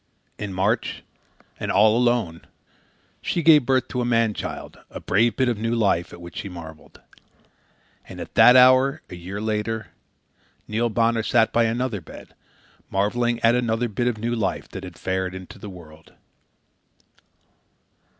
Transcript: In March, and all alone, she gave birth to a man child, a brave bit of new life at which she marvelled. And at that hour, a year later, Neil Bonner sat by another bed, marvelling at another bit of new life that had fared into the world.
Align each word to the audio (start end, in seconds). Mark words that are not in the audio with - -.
In 0.39 0.51
March, 0.51 1.03
and 1.59 1.71
all 1.71 1.95
alone, 1.95 2.47
she 3.21 3.43
gave 3.43 3.67
birth 3.67 3.87
to 3.89 4.01
a 4.01 4.03
man 4.03 4.33
child, 4.33 4.79
a 4.89 4.99
brave 4.99 5.35
bit 5.37 5.47
of 5.47 5.59
new 5.59 5.75
life 5.75 6.11
at 6.11 6.19
which 6.19 6.37
she 6.37 6.49
marvelled. 6.49 7.01
And 8.09 8.19
at 8.19 8.33
that 8.33 8.55
hour, 8.55 9.03
a 9.11 9.15
year 9.15 9.39
later, 9.39 9.91
Neil 10.67 10.89
Bonner 10.89 11.21
sat 11.21 11.53
by 11.53 11.65
another 11.65 12.01
bed, 12.01 12.33
marvelling 12.89 13.39
at 13.41 13.53
another 13.53 13.87
bit 13.87 14.07
of 14.07 14.17
new 14.17 14.33
life 14.33 14.67
that 14.69 14.83
had 14.83 14.97
fared 14.97 15.35
into 15.35 15.59
the 15.59 15.69
world. 15.69 16.13